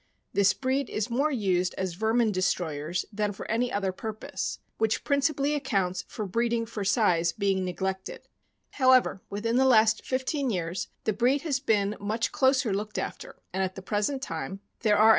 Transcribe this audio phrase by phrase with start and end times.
[0.33, 5.53] This breed is more used as vermin destroyers than for any other purpose, which principally
[5.53, 8.21] accounts for breeding for size being teglected.
[8.71, 13.61] However, within the last fifteen years the breed has been much closer looked after, and
[13.61, 15.09] at the present time, there are a THE IRISH TERRIER.